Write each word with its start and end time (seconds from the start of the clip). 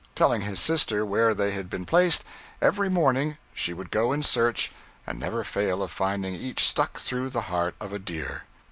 Telling 0.15 0.41
his 0.41 0.59
sister 0.59 1.05
where 1.05 1.35
they 1.35 1.51
had 1.51 1.69
been 1.69 1.85
placed, 1.85 2.23
every 2.59 2.89
morning 2.89 3.37
she 3.53 3.71
would 3.71 3.91
go 3.91 4.13
in 4.13 4.23
search, 4.23 4.71
and 5.05 5.19
never 5.19 5.43
fail 5.43 5.83
of 5.83 5.91
finding 5.91 6.33
each 6.33 6.65
stuck 6.67 6.97
through 6.97 7.29
the 7.29 7.41
heart 7.53 7.75
of 7.79 7.93
a 7.93 7.99
deer. 7.99 8.45